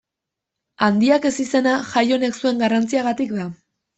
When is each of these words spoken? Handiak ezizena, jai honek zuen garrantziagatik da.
Handiak 0.85 1.27
ezizena, 1.31 1.75
jai 1.91 2.03
honek 2.17 2.39
zuen 2.41 2.63
garrantziagatik 2.65 3.37
da. 3.41 3.49